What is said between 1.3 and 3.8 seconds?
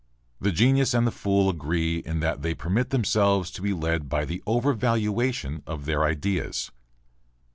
agree in that they permit themselves to be